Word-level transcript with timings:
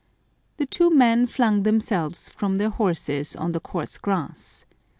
The 0.57 0.65
two 0.65 0.85
young 0.85 0.97
men 0.97 1.27
flung 1.27 1.61
them 1.61 1.79
selves 1.79 2.27
from 2.27 2.55
their 2.55 2.71
horses 2.71 3.35
on 3.35 3.51
the 3.51 3.59
coarse 3.59 3.99
grass. 3.99 4.65